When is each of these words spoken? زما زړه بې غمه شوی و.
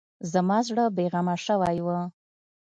زما 0.31 0.57
زړه 0.67 0.83
بې 0.95 1.05
غمه 1.11 1.35
شوی 1.45 1.77
و. 1.85 1.87